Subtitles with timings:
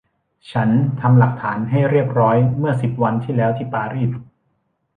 [0.51, 0.69] ฉัน
[0.99, 4.11] ทำหลักฐานให้เรียบร้อยเมื่อสิบวันที่แล้วที่ปารีส